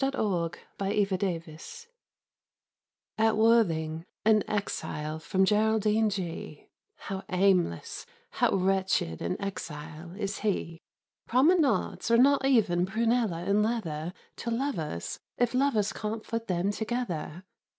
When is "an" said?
4.25-4.43, 9.21-9.39